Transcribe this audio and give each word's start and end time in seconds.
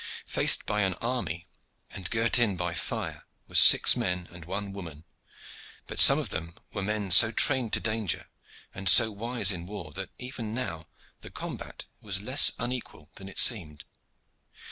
Faced 0.25 0.65
by 0.65 0.81
an 0.81 0.95
army, 0.95 1.47
and 1.91 2.09
girt 2.09 2.39
in 2.39 2.55
by 2.57 2.73
fire, 2.73 3.27
were 3.47 3.53
six 3.53 3.95
men 3.95 4.27
and 4.31 4.45
one 4.45 4.73
woman; 4.73 5.03
but 5.85 5.99
some 5.99 6.17
of 6.17 6.29
them 6.29 6.55
were 6.73 6.81
men 6.81 7.11
so 7.11 7.31
trained 7.31 7.71
to 7.73 7.79
danger 7.79 8.27
and 8.73 8.89
so 8.89 9.11
wise 9.11 9.51
in 9.51 9.67
war 9.67 9.91
that 9.91 10.09
even 10.17 10.55
now 10.55 10.87
the 11.19 11.29
combat 11.29 11.85
was 11.99 12.19
less 12.19 12.51
unequal 12.57 13.11
than 13.17 13.29
it 13.29 13.37
seemed. 13.37 13.83